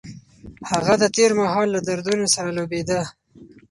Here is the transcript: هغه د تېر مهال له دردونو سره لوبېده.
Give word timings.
هغه 0.71 0.93
د 1.01 1.03
تېر 1.15 1.31
مهال 1.39 1.67
له 1.75 1.79
دردونو 1.87 2.25
سره 2.35 2.49
لوبېده. 2.57 3.01